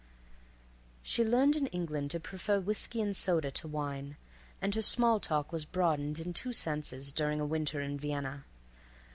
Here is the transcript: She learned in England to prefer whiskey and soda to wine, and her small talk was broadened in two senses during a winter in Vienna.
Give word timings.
She 1.03 1.23
learned 1.23 1.55
in 1.55 1.67
England 1.67 2.09
to 2.09 2.19
prefer 2.19 2.59
whiskey 2.59 3.03
and 3.03 3.15
soda 3.15 3.51
to 3.51 3.67
wine, 3.67 4.17
and 4.59 4.73
her 4.73 4.81
small 4.81 5.19
talk 5.19 5.51
was 5.51 5.63
broadened 5.63 6.17
in 6.17 6.33
two 6.33 6.53
senses 6.53 7.11
during 7.11 7.39
a 7.39 7.45
winter 7.45 7.81
in 7.81 7.99
Vienna. 7.99 8.45